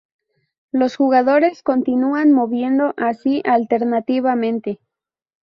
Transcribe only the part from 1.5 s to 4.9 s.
continúan moviendo así alternativamente.